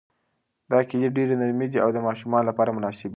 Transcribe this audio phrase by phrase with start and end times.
[0.71, 3.09] دا کیلې ډېرې نرمې دي او د ماشومانو لپاره مناسبې دي.